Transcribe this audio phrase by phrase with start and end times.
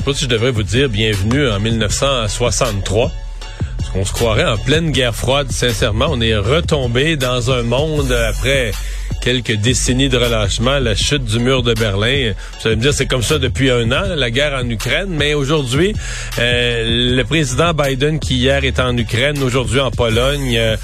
[0.00, 3.12] Je sais pas si je devrais vous dire bienvenue en 1963.
[3.76, 6.06] Parce qu'on se croirait en pleine guerre froide, sincèrement.
[6.08, 8.72] On est retombé dans un monde après
[9.20, 12.32] quelques décennies de relâchement, la chute du mur de Berlin.
[12.32, 15.08] Vous allez me dire, c'est comme ça depuis un an, la guerre en Ukraine.
[15.10, 15.94] Mais aujourd'hui,
[16.38, 20.76] euh, le président Biden, qui hier est en Ukraine, aujourd'hui en Pologne, euh,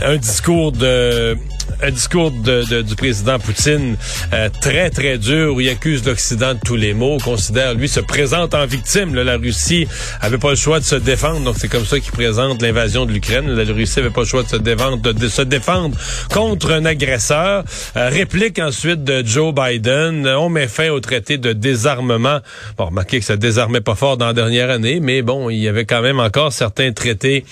[0.00, 1.36] un discours de
[1.82, 3.96] un discours de, du président Poutine
[4.32, 8.00] euh, très très dur où il accuse l'Occident de tous les maux, considère lui se
[8.00, 9.14] présente en victime.
[9.14, 9.86] la Russie
[10.20, 13.12] avait pas le choix de se défendre, donc c'est comme ça qu'il présente l'invasion de
[13.12, 13.50] l'Ukraine.
[13.50, 15.96] La Russie avait pas le choix de se défendre, de, se défendre
[16.32, 17.64] contre un agresseur.
[17.96, 22.38] Euh, réplique ensuite de Joe Biden, on met fin au traité de désarmement.
[22.76, 25.68] Bon, remarquez que ça désarmait pas fort dans la dernière année, mais bon, il y
[25.68, 27.44] avait quand même encore certains traités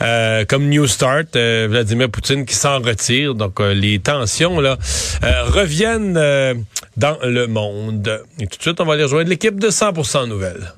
[0.00, 1.36] euh, comme New Start.
[1.36, 3.34] Vladimir Poutine qui s'en retire.
[3.34, 4.76] Donc, euh, les tensions là
[5.24, 6.54] euh, reviennent euh,
[6.96, 8.22] dans le monde.
[8.38, 10.72] Et tout de suite, on va aller rejoindre l'équipe de 100% Nouvelles.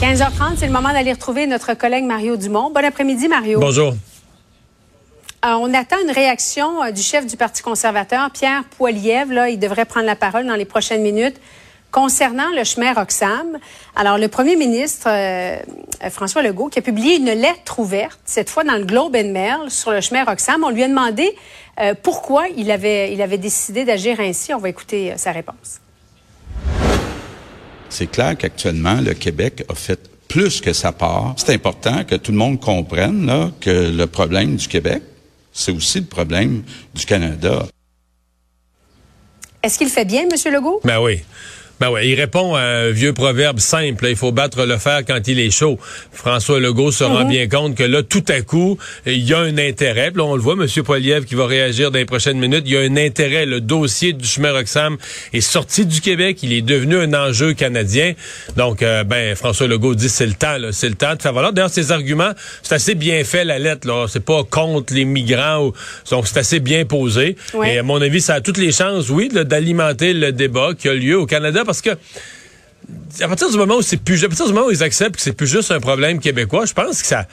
[0.00, 2.70] 15h30, c'est le moment d'aller retrouver notre collègue Mario Dumont.
[2.70, 3.58] Bon après-midi, Mario.
[3.58, 3.94] Bonjour.
[5.42, 9.32] on attend une réaction du chef du Parti conservateur, Pierre Poilievre.
[9.32, 11.36] Là, il devrait prendre la parole dans les prochaines minutes.
[11.90, 13.58] Concernant le chemin Roxham,
[13.96, 15.56] alors le premier ministre euh,
[16.10, 19.70] François Legault qui a publié une lettre ouverte, cette fois dans le Globe and Mail,
[19.70, 21.34] sur le chemin Roxham, on lui a demandé
[21.80, 24.52] euh, pourquoi il avait, il avait décidé d'agir ainsi.
[24.52, 25.80] On va écouter euh, sa réponse.
[27.88, 31.34] C'est clair qu'actuellement, le Québec a fait plus que sa part.
[31.38, 35.02] C'est important que tout le monde comprenne là, que le problème du Québec,
[35.54, 37.66] c'est aussi le problème du Canada.
[39.62, 40.52] Est-ce qu'il fait bien, M.
[40.52, 40.80] Legault?
[40.84, 41.22] Ben oui.
[41.80, 44.06] Ben ouais, il répond à un vieux proverbe simple.
[44.08, 45.78] il faut battre le fer quand il est chaud.
[46.12, 47.28] François Legault se rend mhm.
[47.28, 50.10] bien compte que là, tout à coup, il y a un intérêt.
[50.14, 50.66] là, on le voit, M.
[50.82, 52.64] Poiliev qui va réagir dans les prochaines minutes.
[52.66, 53.46] Il y a un intérêt.
[53.46, 54.96] Le dossier du chemin Roxham
[55.32, 56.38] est sorti du Québec.
[56.42, 58.14] Il est devenu un enjeu canadien.
[58.56, 61.52] Donc, euh, ben, François Legault dit c'est le temps, c'est le temps de faire valoir.
[61.52, 63.86] D'ailleurs, ses arguments, c'est assez bien fait la lettre.
[63.86, 65.66] Là, c'est pas contre les migrants.
[65.66, 65.72] Ou,
[66.10, 67.36] donc, c'est assez bien posé.
[67.64, 70.94] Et à mon avis, ça a toutes les chances, oui, d'alimenter le débat qui a
[70.94, 71.90] lieu au Canada parce que
[73.20, 75.20] à partir du moment où c'est plus, à partir du moment où ils acceptent que
[75.20, 77.26] c'est plus juste un problème québécois, je pense que ça,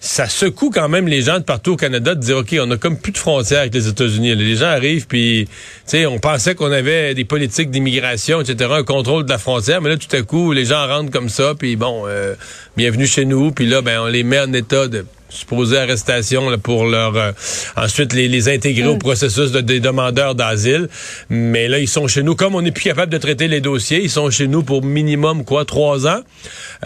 [0.00, 2.78] ça secoue quand même les gens de partout au Canada de dire ok on a
[2.78, 4.34] comme plus de frontières avec les États-Unis.
[4.34, 5.52] Les gens arrivent puis tu
[5.84, 9.90] sais on pensait qu'on avait des politiques d'immigration etc un contrôle de la frontière mais
[9.90, 12.34] là tout à coup les gens rentrent comme ça puis bon euh,
[12.78, 16.58] bienvenue chez nous puis là ben on les met en état de supposée arrestation là,
[16.58, 17.32] pour leur euh,
[17.76, 18.98] ensuite les, les intégrer au mm.
[18.98, 20.88] processus de, des demandeurs d'asile.
[21.30, 22.34] Mais là, ils sont chez nous.
[22.34, 25.44] Comme on n'est plus capable de traiter les dossiers, ils sont chez nous pour minimum
[25.44, 26.20] quoi, trois ans.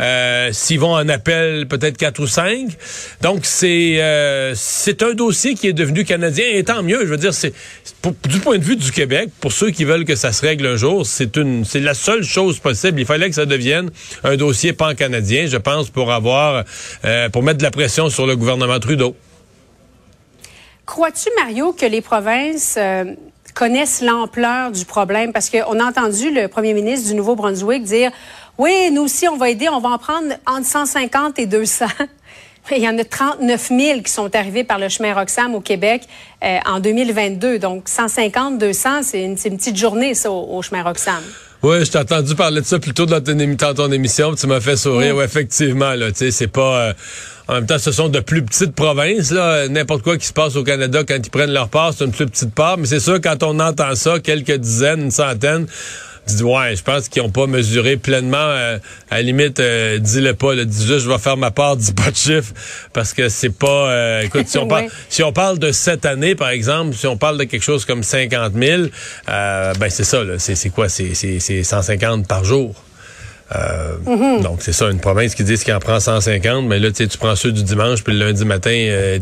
[0.01, 2.69] Euh, S'ils vont en appel, peut-être quatre ou cinq.
[3.23, 7.01] Donc c'est euh, c'est un dossier qui est devenu canadien et tant mieux.
[7.01, 7.53] Je veux dire, c'est
[8.29, 10.77] du point de vue du Québec, pour ceux qui veulent que ça se règle un
[10.77, 13.01] jour, c'est une c'est la seule chose possible.
[13.01, 13.91] Il fallait que ça devienne
[14.25, 16.65] un dossier pan-canadien, je pense, pour avoir
[17.05, 19.17] euh, pour mettre de la pression sur le gouvernement Trudeau.
[20.87, 23.05] Crois-tu, Mario, que les provinces euh,
[23.55, 25.33] connaissent l'ampleur du problème?
[25.33, 28.13] Parce qu'on a entendu le premier ministre du Nouveau-Brunswick dire,
[28.57, 31.87] oui, nous aussi, on va aider, on va en prendre entre 150 et 200.
[32.71, 36.03] Il y en a 39 000 qui sont arrivés par le chemin Roxham au Québec
[36.43, 37.59] euh, en 2022.
[37.59, 41.23] Donc, 150, 200, c'est une, petite journée, ça, au, chemin Roxham.
[41.67, 44.77] Oui, je t'ai entendu parler de ça plutôt dans ton, ton émission, tu m'as fait
[44.77, 45.17] sourire.
[45.17, 46.77] Oui, effectivement, là, tu sais, c'est pas...
[46.81, 46.93] Euh,
[47.49, 49.33] en même temps, ce sont de plus petites provinces.
[49.33, 49.67] là.
[49.67, 52.27] N'importe quoi qui se passe au Canada quand ils prennent leur part, c'est une plus
[52.27, 52.79] petite part.
[52.79, 55.67] Mais c'est sûr, quand on entend ça, quelques dizaines, une centaine,
[56.35, 58.37] dis ouais, je pense qu'ils n'ont pas mesuré pleinement.
[58.39, 58.79] Euh,
[59.11, 60.55] à la limite, euh, dis-le pas.
[60.57, 62.53] dis juste, je vais faire ma part, dis pas de chiffre,
[62.93, 63.91] parce que c'est pas.
[63.91, 67.17] Euh, écoute, si on parle, si on parle de cette année, par exemple, si on
[67.17, 68.83] parle de quelque chose comme 50 000,
[69.27, 70.23] ben c'est ça.
[70.39, 72.75] C'est quoi C'est 150 par jour.
[73.55, 77.07] Euh, donc, c'est ça, une province qui dit qu'il en prend 150, mais là, tu
[77.17, 79.19] prends ceux du dimanche, puis le lundi matin, euh,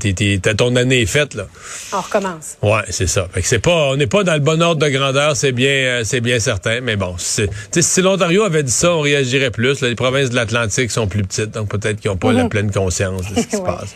[0.56, 1.34] ton année est faite.
[1.34, 1.46] Là.
[1.92, 2.56] On recommence.
[2.62, 3.28] Ouais, c'est ça.
[3.32, 5.68] Fait que c'est pas, on n'est pas dans le bon ordre de grandeur, c'est bien,
[5.68, 6.80] euh, c'est bien certain.
[6.80, 9.82] Mais bon, si l'Ontario avait dit ça, on réagirait plus.
[9.82, 12.48] les provinces de l'Atlantique sont plus petites, donc peut-être qu'ils n'ont pas la mhm.
[12.48, 13.94] pleine conscience de ce qui se passe.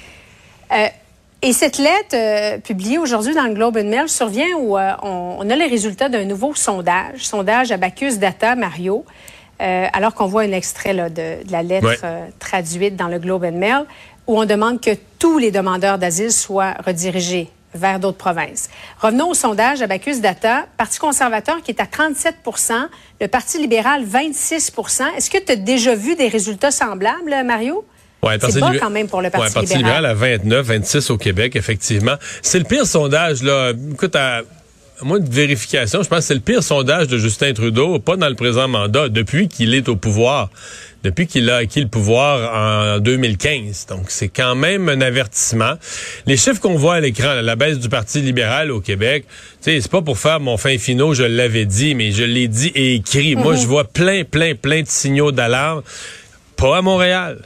[1.40, 5.68] Et cette lettre publiée aujourd'hui dans le Globe and Mail survient où on, a les
[5.68, 9.04] résultats d'un nouveau sondage, sondage Abacus Data Mario.
[9.60, 13.58] Euh, alors qu'on voit un extrait de, la lettre euh, traduite dans le Globe and
[13.58, 13.84] Mail,
[14.26, 18.70] où on demande que tous les demandeurs d'asile soient redirigés vers d'autres provinces.
[19.00, 20.66] Revenons au sondage Abacus Data.
[20.76, 22.88] Parti conservateur qui est à 37%
[23.20, 27.84] le Parti libéral 26% Est-ce que tu as déjà vu des résultats semblables, Mario?
[28.22, 30.06] Ouais, c'est bas quand même pour le Parti, ouais, Parti libéral.
[30.06, 32.14] à 29, 26 au Québec, effectivement.
[32.42, 33.72] C'est le pire sondage, là.
[33.92, 34.42] Écoute, à
[35.02, 38.28] moi, de vérification, je pense que c'est le pire sondage de Justin Trudeau, pas dans
[38.28, 40.50] le présent mandat, depuis qu'il est au pouvoir,
[41.04, 43.86] depuis qu'il a acquis le pouvoir en 2015.
[43.86, 45.74] Donc, c'est quand même un avertissement.
[46.26, 49.24] Les chiffres qu'on voit à l'écran, la baisse du Parti libéral au Québec,
[49.60, 52.94] c'est pas pour faire mon fin finaux, je l'avais dit, mais je l'ai dit et
[52.94, 53.36] écrit.
[53.36, 53.60] Moi, mhm.
[53.60, 55.82] je vois plein, plein, plein de signaux d'alarme.
[56.56, 57.38] Pas à Montréal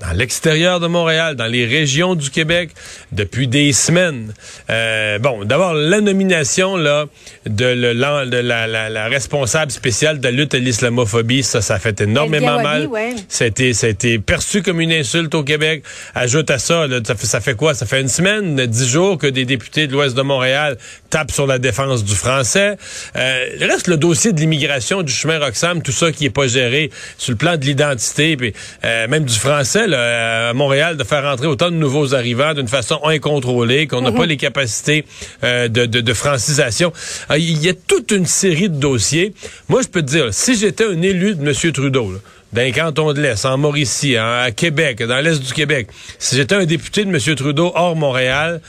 [0.00, 2.70] dans l'extérieur de Montréal, dans les régions du Québec,
[3.12, 4.32] depuis des semaines.
[4.70, 7.06] Euh, bon, d'abord, la nomination là,
[7.46, 11.78] de, le, de la, la, la, responsable spéciale de la lutte à l'islamophobie, ça, ça
[11.78, 12.88] fait énormément mal.
[13.28, 15.84] Ça, a été, ça a été perçu comme une insulte au Québec.
[16.14, 17.74] Ajoute à ça, là, ça, fait, ça fait quoi?
[17.74, 20.76] Ça fait une semaine, dix jours que des députés de l'Ouest de Montréal
[21.10, 22.76] tapent sur la défense du français.
[23.16, 26.48] Euh, le reste, le dossier de l'immigration, du chemin Roxham, tout ça qui est pas
[26.48, 28.52] géré sur le plan de l'identité, puis
[28.84, 33.00] euh, même du français, à Montréal de faire entrer autant de nouveaux arrivants d'une façon
[33.04, 34.16] incontrôlée, qu'on n'a mhm.
[34.16, 35.04] pas les capacités
[35.42, 36.92] euh, de, de, francisation.
[37.28, 39.34] Ah, il y a toute une série de dossiers.
[39.68, 41.72] Moi, je peux te dire, si j'étais un élu de M.
[41.72, 42.12] Trudeau,
[42.54, 45.88] dans les cantons de l'Est, en Mauricie, à Québec, dans l'Est du Québec.
[46.20, 47.34] Si j'étais un député de M.
[47.34, 48.60] Trudeau hors Montréal,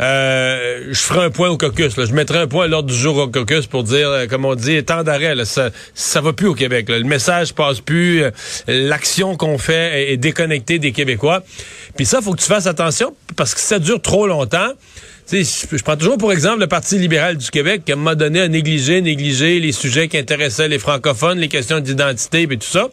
[0.00, 1.92] euh, je ferais un point au caucus.
[1.96, 4.54] Je mettrais un point à l'ordre du jour au caucus pour dire, euh, comme on
[4.54, 5.34] dit, tant d'arrêt.
[5.44, 6.88] Ça, ça va plus au Québec.
[6.88, 8.22] Le message passe plus.
[8.22, 8.30] Euh,
[8.68, 11.42] l'action qu'on fait est, déconnectée des Québécois.
[11.96, 14.72] Puis ça, faut que tu fasses attention parce que ça dure trop longtemps
[15.30, 19.00] je prends toujours pour exemple le Parti libéral du Québec qui, m'a donné, à négliger,
[19.00, 22.90] négliger les sujets qui intéressaient les francophones, les questions d'identité et tout ça.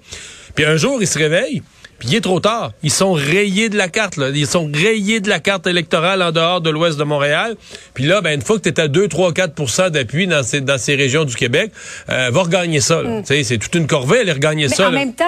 [0.59, 1.63] Puis un jour, ils se réveillent,
[1.99, 2.73] puis il est trop tard.
[2.83, 4.17] Ils sont rayés de la carte.
[4.17, 4.27] Là.
[4.27, 7.55] Ils sont rayés de la carte électorale en dehors de l'ouest de Montréal.
[7.93, 10.59] Puis là, ben, une fois que tu es à 2, 3, 4% d'appui dans ces,
[10.59, 11.71] dans ces régions du Québec,
[12.09, 13.01] euh, va regagner ça.
[13.03, 13.23] Mm.
[13.23, 14.89] C'est toute une corvée, aller regagner ça.
[14.89, 15.23] En même temps,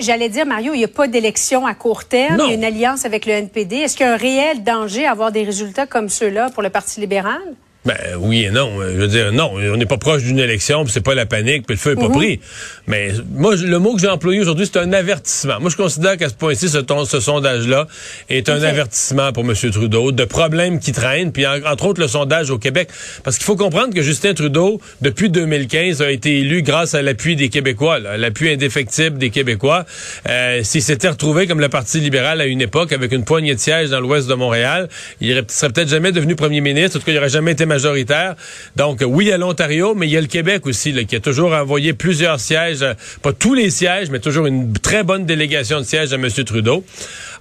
[0.00, 2.40] J'allais dire, Mario, il n'y a pas d'élection à court terme.
[2.44, 3.76] Il y a une alliance avec le NPD.
[3.76, 6.70] Est-ce qu'il y a un réel danger à avoir des résultats comme ceux-là pour le
[6.70, 7.40] Parti libéral?
[7.84, 8.80] Ben oui et non.
[8.80, 11.66] Je veux dire, non, on n'est pas proche d'une élection, puis c'est pas la panique,
[11.66, 12.14] puis le feu est pas mhm.
[12.14, 12.40] pris.
[12.86, 15.60] Mais moi, le mot que j'ai employé aujourd'hui, c'est un avertissement.
[15.60, 17.86] Moi, je considère qu'à ce point-ci, ce, ce sondage-là
[18.30, 19.54] est un avertissement pour M.
[19.70, 22.88] Trudeau de problèmes qui traînent, puis entre autres le sondage au Québec.
[23.22, 27.36] Parce qu'il faut comprendre que Justin Trudeau, depuis 2015, a été élu grâce à l'appui
[27.36, 29.84] des Québécois, l'appui indéfectible des Québécois.
[30.28, 33.60] Euh, S'il s'était retrouvé comme le Parti libéral à une époque, avec une poignée de
[33.60, 34.88] sièges dans l'ouest de Montréal,
[35.20, 36.96] il serait peut-être jamais devenu premier ministre.
[36.96, 38.36] En tout cas, il n'aurait jamais été majoritaire.
[38.76, 41.92] Donc, oui, à l'Ontario, mais il y a le Québec aussi, qui a toujours envoyé
[41.92, 46.12] plusieurs sièges, euh, pas tous les sièges, mais toujours une très bonne délégation de sièges
[46.12, 46.28] à M.
[46.30, 46.84] Trudeau.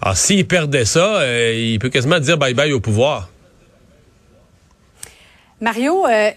[0.01, 3.29] Alors, s'il perdait ça, euh, il peut quasiment dire bye-bye au pouvoir.
[5.61, 6.31] Mario, euh,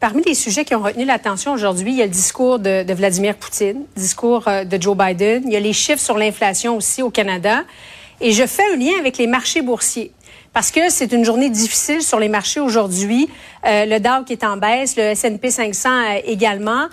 [0.00, 2.94] Parmi les sujets qui ont retenu l'attention aujourd'hui, il y a le discours de, de
[2.94, 5.42] Vladimir Poutine, le discours de Joe Biden.
[5.44, 7.64] Il y a les chiffres sur l'inflation aussi au Canada.
[8.20, 10.12] Et je fais un lien avec les marchés boursiers
[10.58, 13.28] parce que c'est une journée difficile sur les marchés aujourd'hui.
[13.64, 16.88] Euh, le Dow qui est en baisse, le S&P 500 euh, également.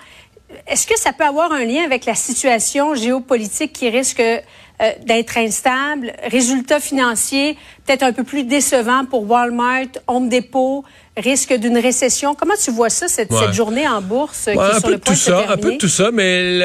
[0.68, 5.38] Est-ce que ça peut avoir un lien avec la situation géopolitique qui risque euh, d'être
[5.38, 10.84] instable, résultats financiers peut-être un peu plus décevants pour Walmart, Home Depot,
[11.16, 12.36] risque d'une récession?
[12.36, 15.46] Comment tu vois ça, cette, journée en bourse qui est sur le point de ça,
[15.50, 16.58] Un peu de tout ça, mais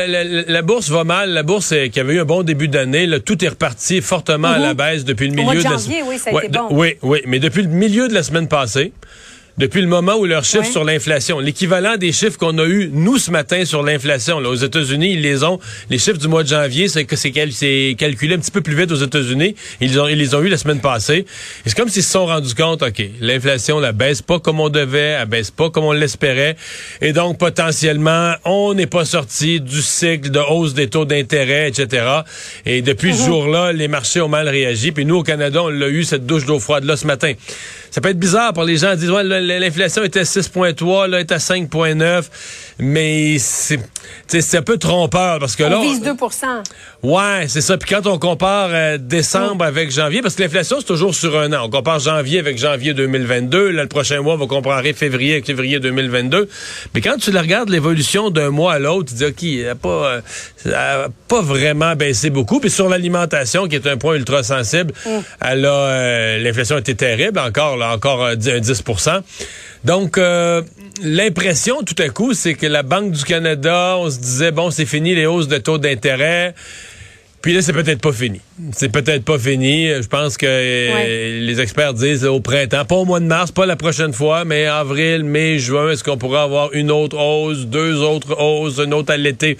[0.44, 1.30] la, bourse va mal.
[1.30, 4.70] La bourse qui avait eu un bon début d'année, tout est reparti fortement à la
[4.70, 4.76] mhm.
[4.76, 6.68] baisse depuis le milieu de, janvier, Oui, ça a été bon.
[6.70, 8.92] oui, oui, mais depuis le milieu de la semaine passée,
[9.60, 13.18] depuis le moment où leurs chiffres sur l'inflation, l'équivalent des chiffres qu'on a eu nous
[13.18, 15.60] ce matin sur l'inflation, aux États-Unis, ils les ont.
[15.90, 18.90] Les chiffres du mois de janvier, c'est que c'est calculé un petit peu plus vite
[18.90, 19.54] aux États-Unis.
[19.82, 21.26] Ils, ont, ils les ont eu la semaine passée.
[21.66, 25.18] C'est comme s'ils se sont rendus compte, ok, l'inflation la baisse pas comme on devait,
[25.20, 26.56] elle baisse pas comme on l'espérait,
[27.02, 32.06] et donc potentiellement on n'est pas sorti du cycle de hausse des taux d'intérêt, etc.
[32.64, 33.26] Et depuis ce mhm.
[33.26, 34.90] jour-là, les marchés ont mal réagi.
[34.92, 37.34] Puis nous au Canada, on l'a eu cette douche d'eau froide là ce matin.
[37.90, 38.92] Ça peut être bizarre pour les gens.
[38.92, 42.24] Ils disent, ouais, l'inflation était à 6,3, là, est à 5,9.
[42.78, 43.80] Mais c'est,
[44.26, 45.78] c'est un peu trompeur parce que on là.
[45.78, 46.14] On vise 2
[47.02, 47.78] Ouais, c'est ça.
[47.78, 51.50] Puis quand on compare euh, décembre avec janvier, parce que l'inflation, c'est toujours sur un
[51.54, 51.64] an.
[51.64, 53.70] On compare janvier avec janvier 2022.
[53.70, 56.48] Là, le prochain mois, on va comparer février avec février 2022.
[56.94, 60.20] Mais quand tu regardes l'évolution d'un mois à l'autre, tu dis, OK, elle n'a pas,
[60.66, 62.60] euh, pas vraiment baissé beaucoup.
[62.60, 65.10] Puis sur l'alimentation, qui est un point ultra sensible, mm.
[65.40, 69.22] elle a, euh, l'inflation a été terrible, encore, là, encore 10%
[69.84, 70.62] donc, euh,
[71.02, 74.84] l'impression tout à coup, c'est que la Banque du Canada, on se disait, bon, c'est
[74.84, 76.54] fini les hausses de taux d'intérêt.
[77.42, 78.40] Puis là, c'est peut-être pas fini.
[78.72, 79.88] C'est peut-être pas fini.
[79.88, 83.64] Je pense que euh, les experts disent au printemps, pas au mois de mars, pas
[83.64, 88.02] la prochaine fois, mais avril, mai, juin, est-ce qu'on pourrait avoir une autre hausse, deux
[88.02, 89.56] autres hausses, une autre à l'été?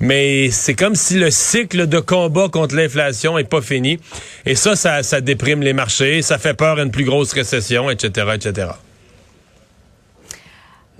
[0.00, 4.00] Mais c'est comme si le cycle de combat contre l'inflation est pas fini.
[4.44, 7.90] Et ça, ça, ça déprime les marchés, ça fait peur à une plus grosse récession,
[7.90, 8.70] etc., etc.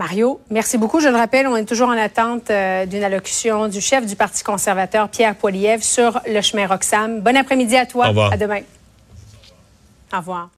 [0.00, 0.98] Mario, merci beaucoup.
[0.98, 4.42] Je le rappelle, on est toujours en attente euh, d'une allocution du chef du Parti
[4.42, 7.20] conservateur, Pierre Poilievre, sur le chemin Roxham.
[7.20, 8.06] Bon après-midi à toi.
[8.06, 8.32] Au revoir.
[8.32, 8.60] À demain.
[10.14, 10.48] Au revoir.